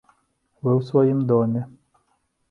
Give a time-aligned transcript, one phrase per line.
[0.67, 1.61] Вы ў сваім доме.